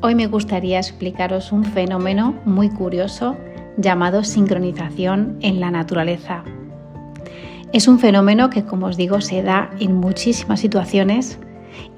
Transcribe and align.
Hoy 0.00 0.14
me 0.14 0.26
gustaría 0.28 0.78
explicaros 0.78 1.52
un 1.52 1.64
fenómeno 1.64 2.34
muy 2.46 2.70
curioso 2.70 3.36
llamado 3.76 4.24
sincronización 4.24 5.36
en 5.42 5.60
la 5.60 5.70
naturaleza. 5.70 6.42
Es 7.74 7.86
un 7.86 7.98
fenómeno 7.98 8.48
que, 8.48 8.64
como 8.64 8.86
os 8.86 8.96
digo, 8.96 9.20
se 9.20 9.42
da 9.42 9.70
en 9.78 9.94
muchísimas 9.94 10.60
situaciones 10.60 11.38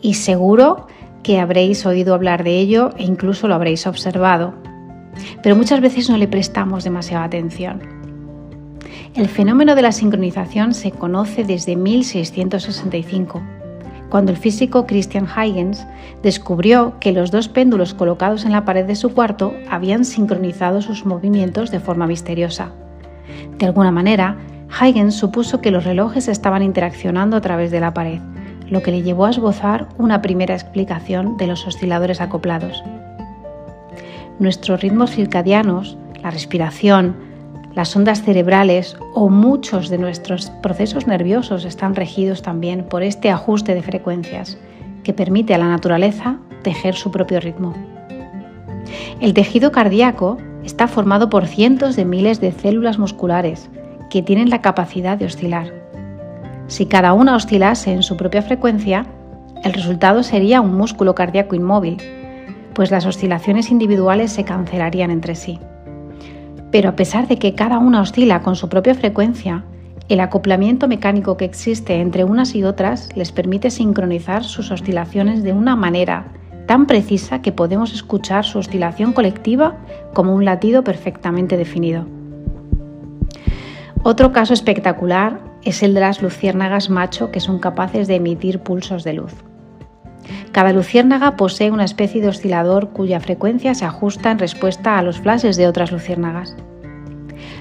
y 0.00 0.14
seguro 0.14 0.88
que 1.22 1.38
habréis 1.38 1.86
oído 1.86 2.12
hablar 2.12 2.42
de 2.42 2.58
ello 2.58 2.90
e 2.96 3.04
incluso 3.04 3.46
lo 3.46 3.54
habréis 3.54 3.86
observado, 3.86 4.54
pero 5.44 5.54
muchas 5.54 5.80
veces 5.80 6.10
no 6.10 6.16
le 6.16 6.26
prestamos 6.26 6.82
demasiada 6.82 7.22
atención. 7.22 7.82
El 9.14 9.28
fenómeno 9.28 9.76
de 9.76 9.82
la 9.82 9.92
sincronización 9.92 10.74
se 10.74 10.90
conoce 10.90 11.44
desde 11.44 11.76
1665 11.76 13.61
cuando 14.12 14.30
el 14.30 14.36
físico 14.36 14.86
Christian 14.86 15.26
Huygens 15.26 15.86
descubrió 16.22 17.00
que 17.00 17.12
los 17.12 17.30
dos 17.30 17.48
péndulos 17.48 17.94
colocados 17.94 18.44
en 18.44 18.52
la 18.52 18.66
pared 18.66 18.84
de 18.84 18.94
su 18.94 19.14
cuarto 19.14 19.54
habían 19.70 20.04
sincronizado 20.04 20.82
sus 20.82 21.06
movimientos 21.06 21.70
de 21.70 21.80
forma 21.80 22.06
misteriosa. 22.06 22.72
De 23.56 23.64
alguna 23.64 23.90
manera, 23.90 24.36
Huygens 24.68 25.14
supuso 25.14 25.62
que 25.62 25.70
los 25.70 25.84
relojes 25.84 26.28
estaban 26.28 26.62
interaccionando 26.62 27.38
a 27.38 27.40
través 27.40 27.70
de 27.70 27.80
la 27.80 27.94
pared, 27.94 28.20
lo 28.68 28.82
que 28.82 28.90
le 28.90 29.00
llevó 29.00 29.24
a 29.24 29.30
esbozar 29.30 29.88
una 29.96 30.20
primera 30.20 30.52
explicación 30.52 31.38
de 31.38 31.46
los 31.46 31.66
osciladores 31.66 32.20
acoplados. 32.20 32.84
Nuestros 34.38 34.82
ritmos 34.82 35.12
circadianos, 35.12 35.96
la 36.22 36.30
respiración, 36.30 37.16
las 37.74 37.96
ondas 37.96 38.22
cerebrales 38.22 38.96
o 39.14 39.28
muchos 39.30 39.88
de 39.88 39.98
nuestros 39.98 40.50
procesos 40.62 41.06
nerviosos 41.06 41.64
están 41.64 41.94
regidos 41.94 42.42
también 42.42 42.84
por 42.84 43.02
este 43.02 43.30
ajuste 43.30 43.74
de 43.74 43.82
frecuencias 43.82 44.58
que 45.04 45.12
permite 45.12 45.54
a 45.54 45.58
la 45.58 45.68
naturaleza 45.68 46.38
tejer 46.62 46.94
su 46.94 47.10
propio 47.10 47.40
ritmo. 47.40 47.74
El 49.20 49.34
tejido 49.34 49.72
cardíaco 49.72 50.36
está 50.64 50.86
formado 50.86 51.30
por 51.30 51.46
cientos 51.46 51.96
de 51.96 52.04
miles 52.04 52.40
de 52.40 52.52
células 52.52 52.98
musculares 52.98 53.70
que 54.10 54.22
tienen 54.22 54.50
la 54.50 54.60
capacidad 54.60 55.16
de 55.16 55.26
oscilar. 55.26 55.72
Si 56.66 56.86
cada 56.86 57.14
una 57.14 57.34
oscilase 57.34 57.92
en 57.92 58.02
su 58.02 58.16
propia 58.16 58.42
frecuencia, 58.42 59.06
el 59.64 59.72
resultado 59.72 60.22
sería 60.22 60.60
un 60.60 60.74
músculo 60.74 61.14
cardíaco 61.14 61.54
inmóvil, 61.54 61.96
pues 62.74 62.90
las 62.90 63.06
oscilaciones 63.06 63.70
individuales 63.70 64.32
se 64.32 64.44
cancelarían 64.44 65.10
entre 65.10 65.34
sí. 65.34 65.58
Pero 66.72 66.88
a 66.88 66.96
pesar 66.96 67.28
de 67.28 67.38
que 67.38 67.54
cada 67.54 67.78
una 67.78 68.00
oscila 68.00 68.40
con 68.42 68.56
su 68.56 68.68
propia 68.68 68.94
frecuencia, 68.94 69.64
el 70.08 70.20
acoplamiento 70.20 70.88
mecánico 70.88 71.36
que 71.36 71.44
existe 71.44 72.00
entre 72.00 72.24
unas 72.24 72.54
y 72.54 72.64
otras 72.64 73.14
les 73.14 73.30
permite 73.30 73.70
sincronizar 73.70 74.42
sus 74.42 74.70
oscilaciones 74.70 75.42
de 75.42 75.52
una 75.52 75.76
manera 75.76 76.32
tan 76.66 76.86
precisa 76.86 77.42
que 77.42 77.52
podemos 77.52 77.92
escuchar 77.92 78.44
su 78.44 78.58
oscilación 78.58 79.12
colectiva 79.12 79.76
como 80.14 80.34
un 80.34 80.44
latido 80.44 80.82
perfectamente 80.82 81.56
definido. 81.56 82.06
Otro 84.02 84.32
caso 84.32 84.54
espectacular 84.54 85.40
es 85.62 85.82
el 85.82 85.94
de 85.94 86.00
las 86.00 86.22
luciérnagas 86.22 86.90
macho 86.90 87.30
que 87.30 87.40
son 87.40 87.58
capaces 87.58 88.08
de 88.08 88.16
emitir 88.16 88.60
pulsos 88.60 89.04
de 89.04 89.12
luz. 89.12 89.32
Cada 90.52 90.74
luciérnaga 90.74 91.36
posee 91.36 91.70
una 91.70 91.84
especie 91.84 92.20
de 92.20 92.28
oscilador 92.28 92.90
cuya 92.90 93.20
frecuencia 93.20 93.74
se 93.74 93.86
ajusta 93.86 94.30
en 94.30 94.38
respuesta 94.38 94.98
a 94.98 95.02
los 95.02 95.18
flashes 95.18 95.56
de 95.56 95.66
otras 95.66 95.90
luciérnagas. 95.90 96.54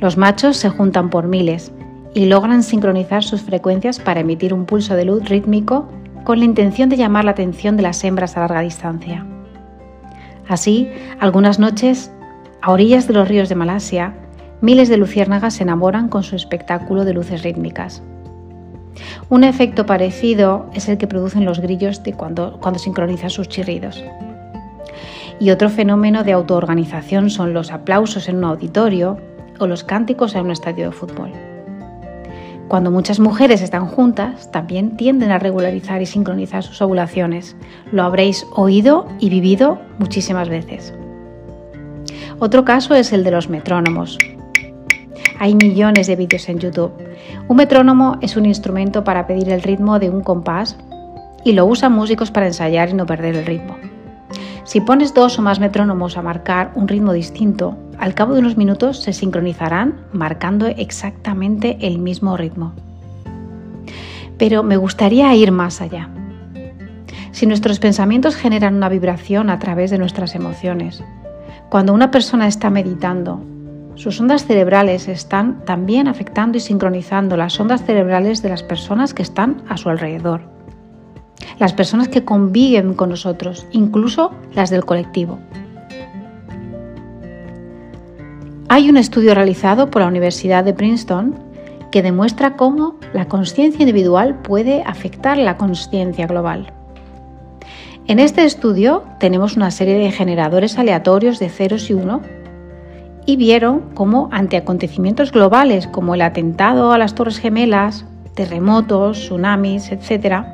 Los 0.00 0.18
machos 0.18 0.58
se 0.58 0.68
juntan 0.68 1.08
por 1.08 1.26
miles 1.26 1.72
y 2.12 2.26
logran 2.26 2.62
sincronizar 2.62 3.24
sus 3.24 3.40
frecuencias 3.40 3.98
para 3.98 4.20
emitir 4.20 4.52
un 4.52 4.66
pulso 4.66 4.96
de 4.96 5.06
luz 5.06 5.26
rítmico 5.28 5.88
con 6.24 6.38
la 6.38 6.44
intención 6.44 6.90
de 6.90 6.98
llamar 6.98 7.24
la 7.24 7.30
atención 7.30 7.78
de 7.78 7.84
las 7.84 8.04
hembras 8.04 8.36
a 8.36 8.40
larga 8.40 8.60
distancia. 8.60 9.26
Así, 10.46 10.90
algunas 11.20 11.58
noches, 11.58 12.12
a 12.60 12.70
orillas 12.70 13.08
de 13.08 13.14
los 13.14 13.28
ríos 13.28 13.48
de 13.48 13.54
Malasia, 13.54 14.14
miles 14.60 14.90
de 14.90 14.98
luciérnagas 14.98 15.54
se 15.54 15.62
enamoran 15.62 16.08
con 16.08 16.22
su 16.22 16.36
espectáculo 16.36 17.06
de 17.06 17.14
luces 17.14 17.42
rítmicas. 17.42 18.02
Un 19.28 19.44
efecto 19.44 19.86
parecido 19.86 20.70
es 20.74 20.88
el 20.88 20.98
que 20.98 21.06
producen 21.06 21.44
los 21.44 21.60
grillos 21.60 22.02
de 22.02 22.12
cuando, 22.12 22.58
cuando 22.60 22.78
sincronizan 22.78 23.30
sus 23.30 23.48
chirridos. 23.48 24.02
Y 25.40 25.50
otro 25.50 25.68
fenómeno 25.68 26.24
de 26.24 26.32
autoorganización 26.32 27.30
son 27.30 27.54
los 27.54 27.72
aplausos 27.72 28.28
en 28.28 28.36
un 28.36 28.44
auditorio 28.44 29.18
o 29.58 29.66
los 29.66 29.84
cánticos 29.84 30.34
en 30.34 30.46
un 30.46 30.50
estadio 30.52 30.86
de 30.86 30.92
fútbol. 30.92 31.32
Cuando 32.68 32.90
muchas 32.90 33.20
mujeres 33.20 33.60
están 33.60 33.86
juntas, 33.86 34.50
también 34.50 34.96
tienden 34.96 35.30
a 35.30 35.38
regularizar 35.38 36.00
y 36.00 36.06
sincronizar 36.06 36.62
sus 36.62 36.80
ovulaciones. 36.80 37.56
Lo 37.92 38.02
habréis 38.04 38.46
oído 38.54 39.06
y 39.20 39.28
vivido 39.28 39.80
muchísimas 39.98 40.48
veces. 40.48 40.94
Otro 42.38 42.64
caso 42.64 42.94
es 42.94 43.12
el 43.12 43.22
de 43.22 43.30
los 43.30 43.48
metrónomos. 43.48 44.18
Hay 45.38 45.54
millones 45.54 46.06
de 46.06 46.16
vídeos 46.16 46.48
en 46.48 46.58
YouTube. 46.58 46.92
Un 47.48 47.56
metrónomo 47.56 48.16
es 48.20 48.36
un 48.36 48.46
instrumento 48.46 49.04
para 49.04 49.26
pedir 49.26 49.50
el 49.50 49.62
ritmo 49.62 49.98
de 49.98 50.10
un 50.10 50.22
compás 50.22 50.76
y 51.44 51.52
lo 51.52 51.66
usan 51.66 51.92
músicos 51.92 52.30
para 52.30 52.46
ensayar 52.46 52.88
y 52.88 52.94
no 52.94 53.06
perder 53.06 53.36
el 53.36 53.46
ritmo. 53.46 53.76
Si 54.64 54.80
pones 54.80 55.12
dos 55.12 55.38
o 55.38 55.42
más 55.42 55.60
metrónomos 55.60 56.16
a 56.16 56.22
marcar 56.22 56.72
un 56.74 56.88
ritmo 56.88 57.12
distinto, 57.12 57.76
al 57.98 58.14
cabo 58.14 58.32
de 58.32 58.40
unos 58.40 58.56
minutos 58.56 59.02
se 59.02 59.12
sincronizarán 59.12 60.06
marcando 60.12 60.66
exactamente 60.66 61.76
el 61.82 61.98
mismo 61.98 62.36
ritmo. 62.36 62.72
Pero 64.38 64.62
me 64.62 64.78
gustaría 64.78 65.34
ir 65.34 65.52
más 65.52 65.80
allá. 65.80 66.08
Si 67.30 67.46
nuestros 67.46 67.78
pensamientos 67.78 68.36
generan 68.36 68.74
una 68.76 68.88
vibración 68.88 69.50
a 69.50 69.58
través 69.58 69.90
de 69.90 69.98
nuestras 69.98 70.34
emociones, 70.34 71.04
cuando 71.68 71.92
una 71.92 72.10
persona 72.10 72.46
está 72.46 72.70
meditando 72.70 73.40
sus 73.96 74.20
ondas 74.20 74.44
cerebrales 74.44 75.08
están 75.08 75.64
también 75.64 76.08
afectando 76.08 76.58
y 76.58 76.60
sincronizando 76.60 77.36
las 77.36 77.58
ondas 77.60 77.84
cerebrales 77.84 78.42
de 78.42 78.48
las 78.48 78.62
personas 78.62 79.14
que 79.14 79.22
están 79.22 79.62
a 79.68 79.76
su 79.76 79.88
alrededor, 79.88 80.42
las 81.58 81.72
personas 81.72 82.08
que 82.08 82.24
conviven 82.24 82.94
con 82.94 83.10
nosotros, 83.10 83.66
incluso 83.70 84.32
las 84.54 84.70
del 84.70 84.84
colectivo. 84.84 85.38
Hay 88.68 88.90
un 88.90 88.96
estudio 88.96 89.34
realizado 89.34 89.90
por 89.90 90.02
la 90.02 90.08
Universidad 90.08 90.64
de 90.64 90.74
Princeton 90.74 91.38
que 91.92 92.02
demuestra 92.02 92.56
cómo 92.56 92.96
la 93.12 93.28
conciencia 93.28 93.82
individual 93.82 94.40
puede 94.40 94.82
afectar 94.82 95.38
la 95.38 95.56
conciencia 95.56 96.26
global. 96.26 96.72
En 98.08 98.18
este 98.18 98.44
estudio 98.44 99.04
tenemos 99.20 99.56
una 99.56 99.70
serie 99.70 99.96
de 99.98 100.10
generadores 100.10 100.76
aleatorios 100.76 101.38
de 101.38 101.48
ceros 101.48 101.88
y 101.88 101.94
uno 101.94 102.20
y 103.26 103.36
vieron 103.36 103.82
cómo 103.94 104.28
ante 104.32 104.56
acontecimientos 104.56 105.32
globales 105.32 105.86
como 105.86 106.14
el 106.14 106.22
atentado 106.22 106.92
a 106.92 106.98
las 106.98 107.14
Torres 107.14 107.38
Gemelas, 107.38 108.04
terremotos, 108.34 109.18
tsunamis, 109.18 109.92
etc., 109.92 110.44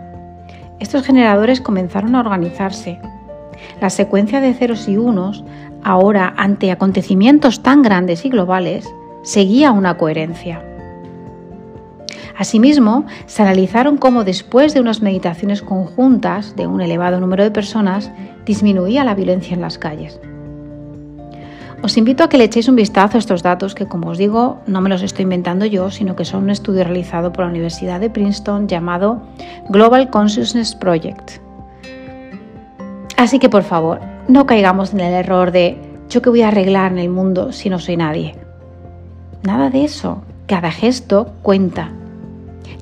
estos 0.78 1.04
generadores 1.04 1.60
comenzaron 1.60 2.14
a 2.14 2.20
organizarse. 2.20 2.98
La 3.80 3.90
secuencia 3.90 4.40
de 4.40 4.54
ceros 4.54 4.88
y 4.88 4.96
unos, 4.96 5.44
ahora 5.82 6.32
ante 6.36 6.70
acontecimientos 6.70 7.62
tan 7.62 7.82
grandes 7.82 8.24
y 8.24 8.30
globales, 8.30 8.88
seguía 9.22 9.72
una 9.72 9.98
coherencia. 9.98 10.64
Asimismo, 12.36 13.04
se 13.26 13.42
analizaron 13.42 13.98
cómo 13.98 14.24
después 14.24 14.72
de 14.72 14.80
unas 14.80 15.02
meditaciones 15.02 15.60
conjuntas 15.60 16.56
de 16.56 16.66
un 16.66 16.80
elevado 16.80 17.20
número 17.20 17.44
de 17.44 17.50
personas 17.50 18.10
disminuía 18.46 19.04
la 19.04 19.14
violencia 19.14 19.52
en 19.54 19.60
las 19.60 19.76
calles. 19.76 20.18
Os 21.82 21.96
invito 21.96 22.22
a 22.22 22.28
que 22.28 22.36
le 22.36 22.44
echéis 22.44 22.68
un 22.68 22.76
vistazo 22.76 23.16
a 23.16 23.18
estos 23.24 23.42
datos 23.42 23.74
que, 23.74 23.86
como 23.86 24.10
os 24.10 24.18
digo, 24.18 24.60
no 24.66 24.82
me 24.82 24.90
los 24.90 25.00
estoy 25.00 25.22
inventando 25.22 25.64
yo, 25.64 25.90
sino 25.90 26.14
que 26.14 26.26
son 26.26 26.44
un 26.44 26.50
estudio 26.50 26.84
realizado 26.84 27.32
por 27.32 27.44
la 27.44 27.50
Universidad 27.50 28.00
de 28.00 28.10
Princeton 28.10 28.68
llamado 28.68 29.22
Global 29.70 30.10
Consciousness 30.10 30.74
Project. 30.74 31.40
Así 33.16 33.38
que, 33.38 33.48
por 33.48 33.62
favor, 33.62 34.00
no 34.28 34.44
caigamos 34.44 34.92
en 34.92 35.00
el 35.00 35.14
error 35.14 35.52
de 35.52 35.78
yo 36.10 36.20
que 36.20 36.28
voy 36.28 36.42
a 36.42 36.48
arreglar 36.48 36.92
en 36.92 36.98
el 36.98 37.08
mundo 37.08 37.50
si 37.50 37.70
no 37.70 37.78
soy 37.78 37.96
nadie. 37.96 38.36
Nada 39.42 39.70
de 39.70 39.84
eso. 39.84 40.22
Cada 40.46 40.70
gesto 40.70 41.32
cuenta. 41.40 41.92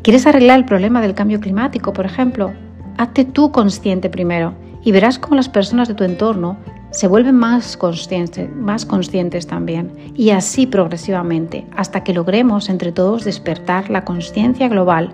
¿Quieres 0.03 0.27
arreglar 0.27 0.59
el 0.59 0.65
problema 0.65 1.01
del 1.01 1.15
cambio 1.15 1.39
climático, 1.39 1.93
por 1.93 2.07
ejemplo? 2.07 2.53
Hazte 2.97 3.25
tú 3.25 3.53
consciente 3.53 4.11
primero 4.11 4.55
y 4.83 4.91
verás 4.91 5.21
cómo 5.21 5.37
las 5.37 5.49
personas 5.49 5.87
de 5.87 5.95
tu 5.95 6.03
entorno 6.03 6.57
se 6.91 7.07
vuelven 7.07 7.37
más 7.37 7.77
conscientes, 7.77 8.55
más 8.55 8.87
conscientes 8.87 9.47
también, 9.47 9.93
y 10.15 10.31
así 10.31 10.67
progresivamente, 10.67 11.67
hasta 11.77 12.03
que 12.03 12.15
logremos 12.15 12.69
entre 12.69 12.93
todos 12.93 13.25
despertar 13.25 13.91
la 13.91 14.05
conciencia 14.05 14.69
global 14.69 15.13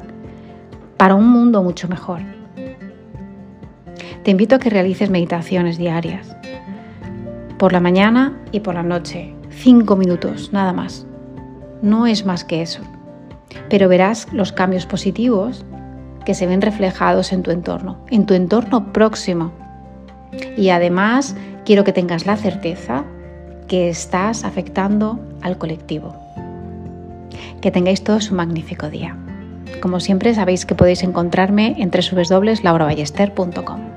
para 0.97 1.15
un 1.15 1.29
mundo 1.29 1.63
mucho 1.63 1.89
mejor. 1.89 2.21
Te 4.23 4.31
invito 4.31 4.55
a 4.55 4.59
que 4.59 4.71
realices 4.71 5.11
meditaciones 5.11 5.77
diarias, 5.77 6.35
por 7.59 7.73
la 7.73 7.81
mañana 7.81 8.41
y 8.53 8.61
por 8.61 8.75
la 8.75 8.83
noche, 8.83 9.35
cinco 9.51 9.97
minutos, 9.97 10.53
nada 10.53 10.73
más. 10.73 11.07
No 11.83 12.07
es 12.07 12.25
más 12.25 12.45
que 12.45 12.63
eso, 12.63 12.81
pero 13.69 13.89
verás 13.89 14.29
los 14.33 14.53
cambios 14.53 14.87
positivos 14.87 15.65
que 16.25 16.35
se 16.35 16.47
ven 16.47 16.63
reflejados 16.63 17.33
en 17.33 17.43
tu 17.43 17.51
entorno, 17.51 17.99
en 18.11 18.27
tu 18.27 18.35
entorno 18.35 18.93
próximo 18.93 19.53
y 20.57 20.71
además 20.71 21.37
quiero 21.65 21.85
que 21.85 21.93
tengas 21.93 22.27
la 22.27 22.37
certeza 22.37 23.05
que 23.69 23.89
estás 23.89 24.45
afectando 24.45 25.19
al 25.43 25.59
colectivo. 25.59 26.15
Que 27.61 27.71
tengáis 27.71 28.03
todos 28.05 28.31
un 28.31 28.37
magnífico 28.37 28.91
día. 28.91 29.17
Como 29.81 30.01
siempre 30.01 30.35
sabéis 30.35 30.67
que 30.67 30.75
podéis 30.75 31.03
encontrarme 31.03 31.77
en 31.79 31.91
www.lauraballester.com. 31.91 33.94